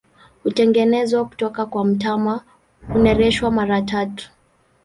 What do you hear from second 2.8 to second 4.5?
hunereshwa mara tatu.